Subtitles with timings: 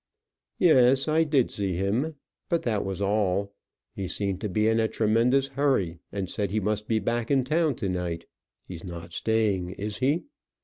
[0.57, 2.15] "Yes, I did see him;
[2.49, 3.53] but that was all.
[3.93, 7.43] He seemed to be in a tremendous hurry, and said he must be back in
[7.43, 8.25] town to night.
[8.67, 10.23] He's not staying, is he?"